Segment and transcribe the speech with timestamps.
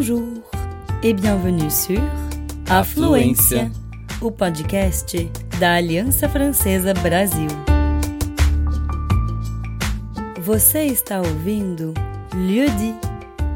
[0.00, 0.32] Bonjour
[1.02, 2.00] et bienvenue sur
[2.70, 3.70] Afluência,
[4.22, 7.48] o podcast da Aliança Francesa Brasil.
[10.40, 11.92] Você está ouvindo
[12.34, 12.94] Lieu dit,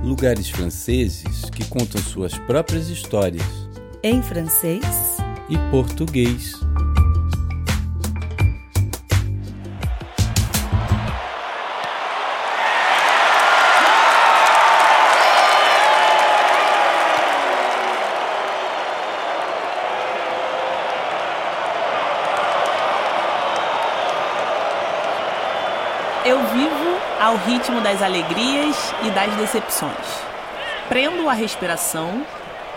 [0.05, 3.47] Lugares franceses que contam suas próprias histórias
[4.03, 4.85] em francês
[5.49, 6.61] e português.
[27.35, 30.23] Ao ritmo das alegrias e das decepções.
[30.89, 32.25] Prendo a respiração,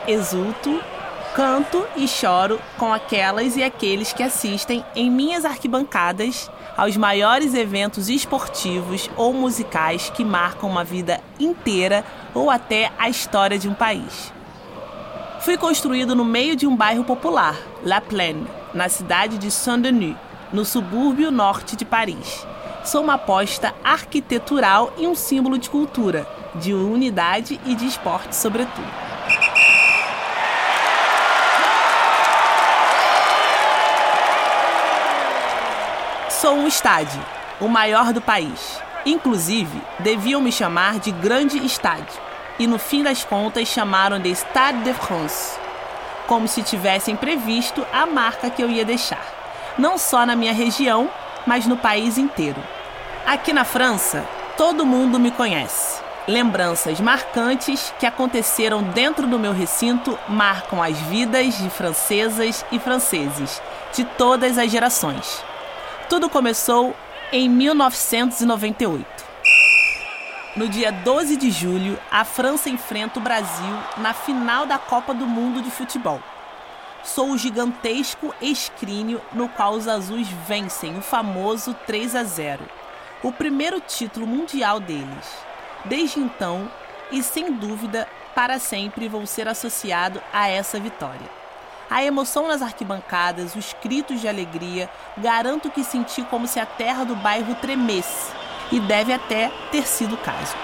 [0.07, 0.81] exulto,
[1.35, 8.09] canto e choro com aquelas e aqueles que assistem em minhas arquibancadas aos maiores eventos
[8.09, 14.34] esportivos ou musicais que marcam uma vida inteira ou até a história de um país.
[15.41, 20.15] Fui construído no meio de um bairro popular, La Plaine, na cidade de Saint-Denis,
[20.51, 22.48] no subúrbio norte de Paris
[22.88, 28.88] sou uma aposta arquitetural e um símbolo de cultura, de unidade e de esporte, sobretudo.
[36.29, 37.20] Sou um estádio,
[37.60, 38.79] o maior do país.
[39.05, 42.22] Inclusive, deviam me chamar de Grande Estádio.
[42.57, 45.60] E no fim das contas chamaram de Stade de France,
[46.26, 49.24] como se tivessem previsto a marca que eu ia deixar,
[49.77, 51.10] não só na minha região,
[51.46, 52.76] mas no país inteiro.
[53.27, 54.25] Aqui na França,
[54.55, 56.01] todo mundo me conhece.
[56.29, 63.61] Lembranças marcantes que aconteceram dentro do meu recinto marcam as vidas de francesas e franceses
[63.93, 65.44] de todas as gerações.
[66.07, 66.95] Tudo começou
[67.29, 69.05] em 1998.
[70.55, 75.27] No dia 12 de julho, a França enfrenta o Brasil na final da Copa do
[75.27, 76.21] Mundo de Futebol.
[77.03, 82.86] Sou o gigantesco escrínio no qual os azuis vencem o famoso 3 a 0
[83.23, 85.38] o primeiro título mundial deles.
[85.85, 86.72] Desde então,
[87.11, 91.38] e sem dúvida, para sempre vou ser associado a essa vitória.
[91.89, 97.03] A emoção nas arquibancadas, os gritos de alegria, garanto que senti como se a terra
[97.05, 98.31] do bairro tremesse,
[98.72, 100.55] e deve até ter sido o caso.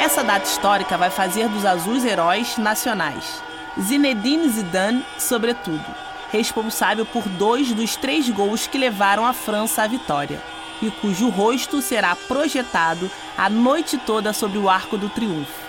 [0.00, 3.47] Essa data histórica vai fazer dos azuis heróis nacionais.
[3.80, 5.84] Zinedine Zidane, sobretudo,
[6.32, 10.42] responsável por dois dos três gols que levaram a França à vitória,
[10.82, 15.68] e cujo rosto será projetado a noite toda sobre o Arco do Triunfo.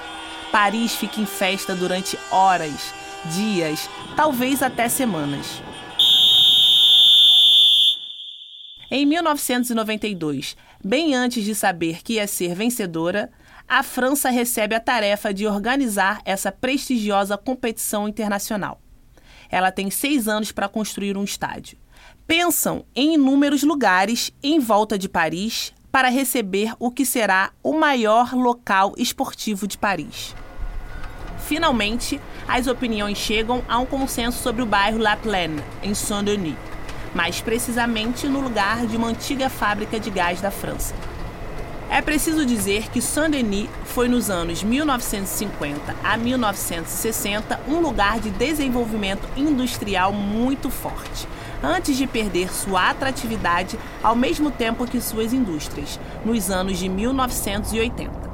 [0.52, 2.94] Paris fica em festa durante horas,
[3.26, 5.62] dias, talvez até semanas.
[8.90, 13.32] Em 1992, bem antes de saber que ia ser vencedora,
[13.70, 18.82] a França recebe a tarefa de organizar essa prestigiosa competição internacional.
[19.48, 21.78] Ela tem seis anos para construir um estádio.
[22.26, 28.34] Pensam em inúmeros lugares em volta de Paris para receber o que será o maior
[28.34, 30.36] local esportivo de Paris.
[31.38, 36.56] Finalmente, as opiniões chegam a um consenso sobre o bairro La Plaine, em Saint-Denis,
[37.14, 40.94] mais precisamente no lugar de uma antiga fábrica de gás da França.
[41.92, 49.28] É preciso dizer que Saint-Denis foi nos anos 1950 a 1960 um lugar de desenvolvimento
[49.36, 51.28] industrial muito forte,
[51.64, 58.30] antes de perder sua atratividade ao mesmo tempo que suas indústrias, nos anos de 1980.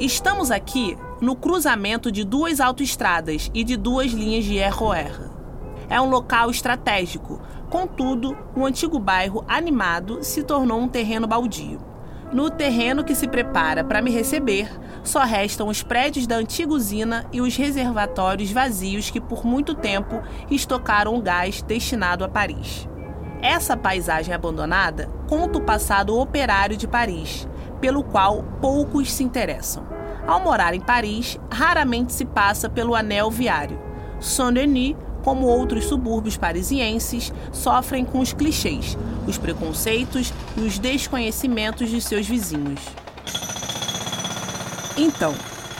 [0.00, 5.30] Estamos aqui no cruzamento de duas autoestradas e de duas linhas de ROR.
[5.88, 7.40] É um local estratégico,
[7.70, 11.91] contudo, o antigo bairro animado se tornou um terreno baldio.
[12.32, 14.66] No terreno que se prepara para me receber,
[15.04, 20.22] só restam os prédios da antiga usina e os reservatórios vazios que por muito tempo
[20.50, 22.88] estocaram o gás destinado a Paris.
[23.42, 27.46] Essa paisagem abandonada conta o passado operário de Paris,
[27.82, 29.86] pelo qual poucos se interessam.
[30.26, 33.78] Ao morar em Paris, raramente se passa pelo anel viário.
[34.20, 38.96] Saint-Denis como outros subúrbios parisienses, sofrem com os clichês,
[39.26, 42.80] os preconceitos e os desconhecimentos de seus vizinhos.
[44.96, 45.34] Então,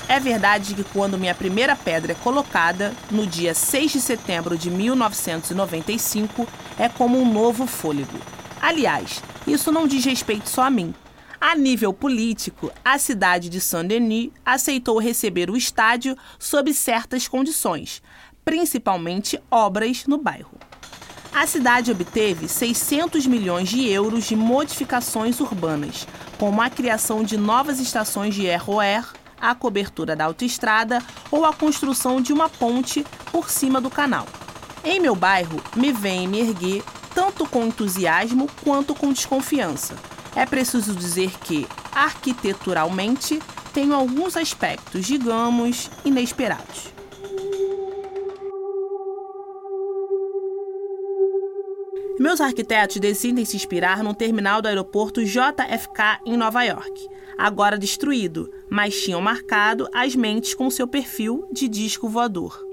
[0.08, 4.70] é verdade que quando minha primeira pedra é colocada, no dia 6 de setembro de
[4.70, 6.46] 1995,
[6.78, 8.18] é como um novo fôlego.
[8.60, 10.94] Aliás, isso não diz respeito só a mim.
[11.40, 18.00] A nível político, a cidade de Saint-Denis aceitou receber o estádio sob certas condições,
[18.44, 20.58] principalmente obras no bairro.
[21.34, 26.06] A cidade obteve 600 milhões de euros de modificações urbanas,
[26.38, 32.20] como a criação de novas estações de ROR, a cobertura da autoestrada ou a construção
[32.20, 34.26] de uma ponte por cima do canal.
[34.84, 36.84] Em meu bairro, me vem me erguer
[37.14, 39.94] tanto com entusiasmo quanto com desconfiança.
[40.36, 43.40] É preciso dizer que, arquiteturalmente,
[43.72, 46.92] tenho alguns aspectos, digamos, inesperados.
[52.22, 58.48] Meus arquitetos decidem se inspirar no terminal do aeroporto JFK em Nova York, agora destruído,
[58.70, 62.64] mas tinham marcado as mentes com seu perfil de disco voador.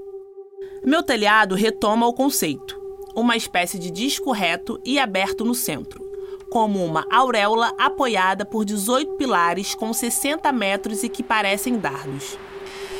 [0.84, 2.80] Meu telhado retoma o conceito,
[3.12, 6.00] uma espécie de disco reto e aberto no centro,
[6.48, 12.38] como uma auréola apoiada por 18 pilares com 60 metros e que parecem dardos.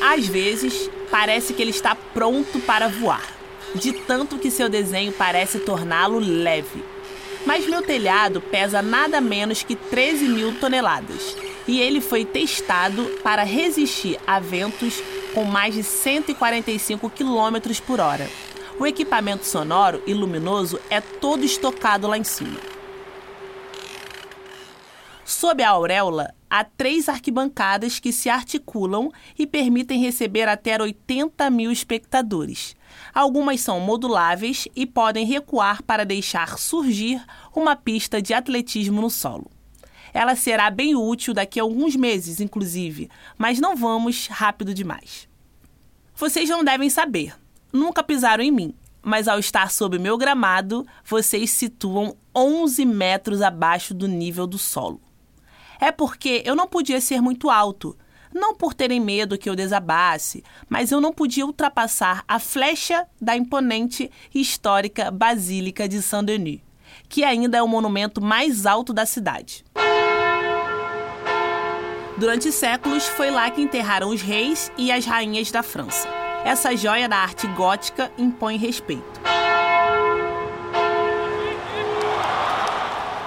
[0.02, 3.39] Às vezes, parece que ele está pronto para voar
[3.74, 6.84] de tanto que seu desenho parece torná-lo leve.
[7.46, 11.36] Mas meu telhado pesa nada menos que 13 mil toneladas
[11.66, 15.02] e ele foi testado para resistir a ventos
[15.32, 18.28] com mais de 145 km por hora.
[18.78, 22.58] O equipamento sonoro e luminoso é todo estocado lá em cima.
[25.24, 31.70] Sob a auréola, há três arquibancadas que se articulam e permitem receber até 80 mil
[31.70, 32.74] espectadores.
[33.14, 37.24] Algumas são moduláveis e podem recuar para deixar surgir
[37.54, 39.48] uma pista de atletismo no solo.
[40.12, 43.08] Ela será bem útil daqui a alguns meses, inclusive,
[43.38, 45.28] mas não vamos rápido demais.
[46.16, 47.32] Vocês não devem saber,
[47.72, 53.94] nunca pisaram em mim, mas ao estar sob meu gramado, vocês situam 11 metros abaixo
[53.94, 55.00] do nível do solo.
[55.80, 57.96] É porque eu não podia ser muito alto,
[58.32, 63.36] não por terem medo que eu desabasse, mas eu não podia ultrapassar a flecha da
[63.36, 66.60] imponente e histórica Basílica de Saint-Denis,
[67.08, 69.64] que ainda é o monumento mais alto da cidade.
[72.18, 76.06] Durante séculos, foi lá que enterraram os reis e as rainhas da França.
[76.44, 79.39] Essa joia da arte gótica impõe respeito.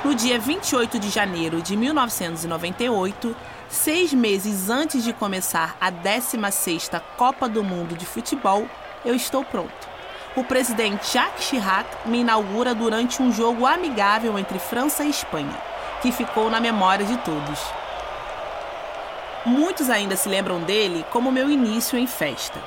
[0.04, 3.36] No dia 28 de janeiro de 1998,
[3.74, 8.68] Seis meses antes de começar a 16ª Copa do Mundo de Futebol,
[9.04, 9.90] eu estou pronto.
[10.36, 15.60] O presidente Jacques Chirac me inaugura durante um jogo amigável entre França e Espanha,
[16.04, 17.60] que ficou na memória de todos.
[19.44, 22.60] Muitos ainda se lembram dele como meu início em festa.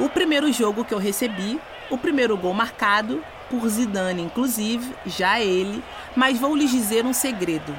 [0.00, 5.82] O primeiro jogo que eu recebi, o primeiro gol marcado, por Zidane inclusive, já ele,
[6.14, 7.76] mas vou lhes dizer um segredo.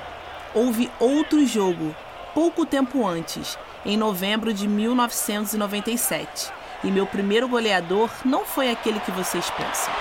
[0.54, 1.96] Houve outro jogo
[2.34, 6.52] pouco tempo antes, em novembro de 1997.
[6.84, 9.94] E meu primeiro goleador não foi aquele que vocês pensam.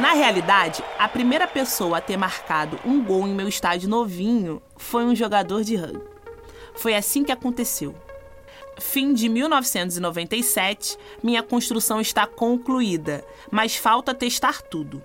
[0.00, 5.04] Na realidade, a primeira pessoa a ter marcado um gol em meu estádio novinho foi
[5.04, 6.02] um jogador de rugby.
[6.74, 7.94] Foi assim que aconteceu.
[8.78, 15.02] Fim de 1997, minha construção está concluída, mas falta testar tudo.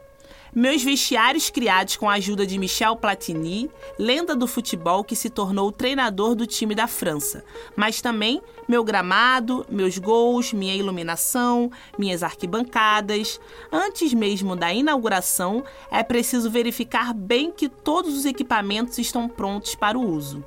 [0.55, 3.69] Meus vestiários criados com a ajuda de Michel Platini,
[3.99, 7.43] lenda do futebol que se tornou treinador do time da França,
[7.75, 13.39] mas também meu gramado, meus gols, minha iluminação, minhas arquibancadas.
[13.71, 19.97] Antes mesmo da inauguração, é preciso verificar bem que todos os equipamentos estão prontos para
[19.97, 20.43] o uso.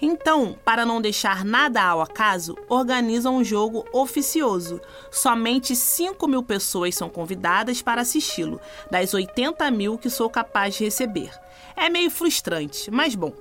[0.00, 4.80] Então, para não deixar nada ao acaso, organizam um jogo oficioso.
[5.10, 10.84] Somente 5 mil pessoas são convidadas para assisti-lo, das 80 mil que sou capaz de
[10.84, 11.30] receber.
[11.76, 13.32] É meio frustrante, mas bom,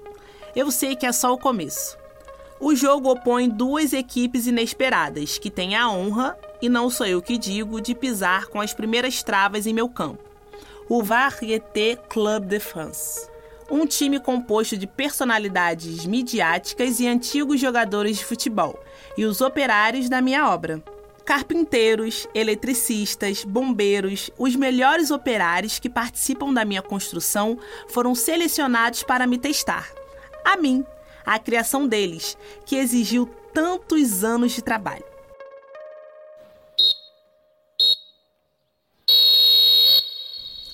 [0.56, 1.98] eu sei que é só o começo.
[2.60, 7.38] O jogo opõe duas equipes inesperadas, que têm a honra, e não sou eu que
[7.38, 10.24] digo, de pisar com as primeiras travas em meu campo.
[10.90, 13.30] O Varieté Club de France
[13.70, 18.80] um time composto de personalidades midiáticas e antigos jogadores de futebol,
[19.18, 20.82] e os operários da minha obra.
[21.26, 27.60] Carpinteiros, eletricistas, bombeiros, os melhores operários que participam da minha construção
[27.90, 29.92] foram selecionados para me testar.
[30.46, 30.86] A mim,
[31.26, 35.17] a criação deles, que exigiu tantos anos de trabalho.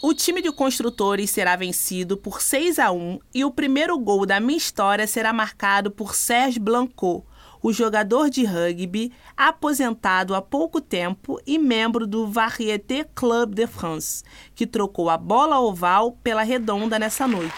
[0.05, 4.37] O time de construtores será vencido por 6 a 1 e o primeiro gol da
[4.37, 7.23] minha história será marcado por Serge Blancot,
[7.61, 14.25] o jogador de rugby aposentado há pouco tempo e membro do Varieté Club de France,
[14.53, 17.55] que trocou a bola oval pela redonda nessa noite.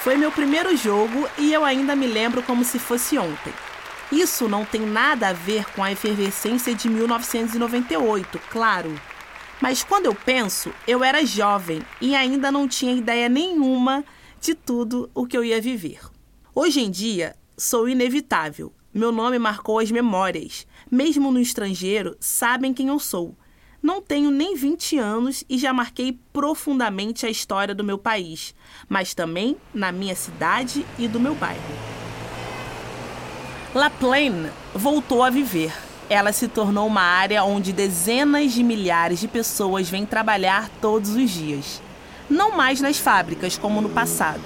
[0.00, 3.54] Foi meu primeiro jogo e eu ainda me lembro como se fosse ontem.
[4.10, 8.92] Isso não tem nada a ver com a efervescência de 1998, claro.
[9.60, 14.04] Mas quando eu penso, eu era jovem e ainda não tinha ideia nenhuma
[14.40, 16.00] de tudo o que eu ia viver.
[16.54, 18.72] Hoje em dia, sou inevitável.
[18.92, 20.66] Meu nome marcou as memórias.
[20.90, 23.34] Mesmo no estrangeiro, sabem quem eu sou.
[23.82, 28.54] Não tenho nem 20 anos e já marquei profundamente a história do meu país,
[28.88, 31.60] mas também na minha cidade e do meu bairro.
[33.74, 35.72] La Plaine voltou a viver
[36.08, 41.30] ela se tornou uma área onde dezenas de milhares de pessoas vêm trabalhar todos os
[41.30, 41.82] dias.
[42.28, 44.42] Não mais nas fábricas como no passado,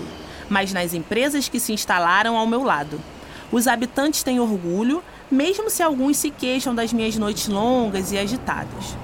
[0.49, 3.01] mas nas empresas que se instalaram ao meu lado.
[3.53, 8.97] Os habitantes têm orgulho, mesmo se alguns se queixam das minhas noites longas e agitadas.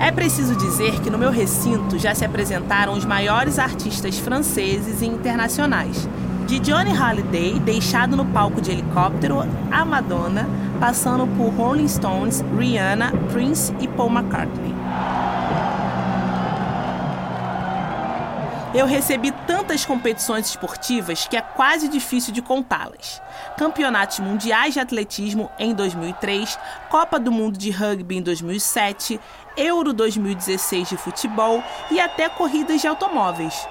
[0.00, 5.06] É preciso dizer que no meu recinto já se apresentaram os maiores artistas franceses e
[5.06, 6.08] internacionais,
[6.52, 9.38] de Johnny Halliday, deixado no palco de helicóptero,
[9.70, 10.46] a Madonna,
[10.78, 14.74] passando por Rolling Stones, Rihanna, Prince e Paul McCartney.
[18.74, 23.22] Eu recebi tantas competições esportivas que é quase difícil de contá-las.
[23.56, 26.58] Campeonatos mundiais de atletismo em 2003,
[26.90, 29.18] Copa do Mundo de Rugby em 2007,
[29.56, 33.66] Euro 2016 de futebol e até corridas de automóveis.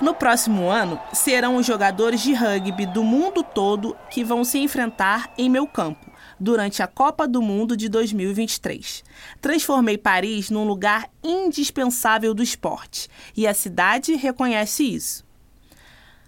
[0.00, 5.32] No próximo ano, serão os jogadores de rugby do mundo todo que vão se enfrentar
[5.38, 9.02] em meu campo durante a Copa do Mundo de 2023.
[9.40, 15.24] Transformei Paris num lugar indispensável do esporte e a cidade reconhece isso.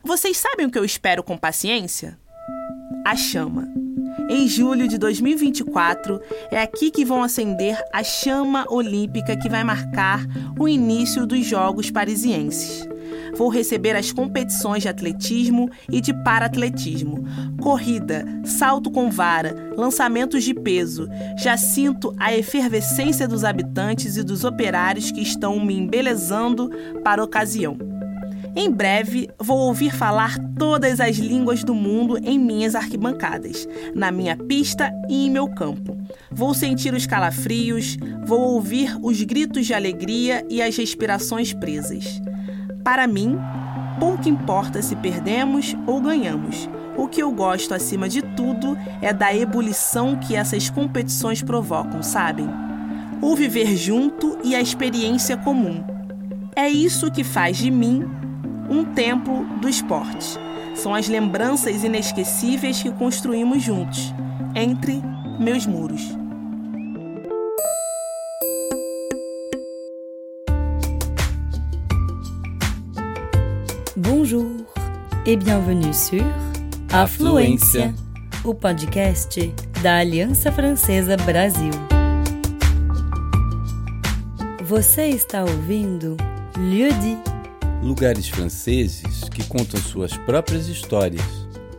[0.02, 2.18] Vocês sabem o que eu espero com paciência?
[3.04, 3.68] A chama.
[4.30, 6.20] Em julho de 2024,
[6.50, 10.20] é aqui que vão acender a chama olímpica que vai marcar
[10.58, 12.88] o início dos Jogos Parisienses
[13.36, 17.24] vou receber as competições de atletismo e de paratletismo,
[17.60, 21.08] corrida, salto com vara, lançamentos de peso.
[21.38, 26.70] Já sinto a efervescência dos habitantes e dos operários que estão me embelezando
[27.02, 27.76] para a ocasião.
[28.56, 34.36] Em breve, vou ouvir falar todas as línguas do mundo em minhas arquibancadas, na minha
[34.36, 35.96] pista e em meu campo.
[36.30, 42.20] Vou sentir os calafrios, vou ouvir os gritos de alegria e as respirações presas.
[42.88, 43.38] Para mim,
[44.00, 46.70] pouco importa se perdemos ou ganhamos.
[46.96, 52.48] O que eu gosto acima de tudo é da ebulição que essas competições provocam, sabem?
[53.20, 55.84] O viver junto e a experiência comum.
[56.56, 58.08] É isso que faz de mim
[58.70, 60.40] um templo do esporte.
[60.74, 64.14] São as lembranças inesquecíveis que construímos juntos,
[64.54, 65.02] entre
[65.38, 66.17] meus muros.
[74.30, 74.66] Bonjour
[75.24, 76.22] et bienvenue sur
[76.92, 77.94] Afluência,
[78.44, 81.70] o podcast da Aliança Francesa Brasil.
[84.62, 86.14] Você está ouvindo
[86.58, 87.16] Lieu dit
[87.82, 91.24] lugares franceses que contam suas próprias histórias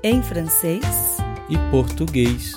[0.01, 1.18] em francês
[1.50, 2.53] e português.